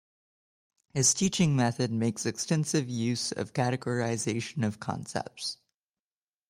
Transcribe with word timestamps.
His 0.95 1.13
teaching 1.13 1.55
method 1.55 1.91
makes 1.91 2.25
extensive 2.25 2.89
use 2.89 3.31
of 3.33 3.53
categorization 3.53 4.65
of 4.65 4.79
concepts. 4.79 5.59